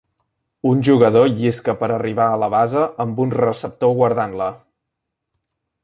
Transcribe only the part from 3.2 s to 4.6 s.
un receptor guardant-la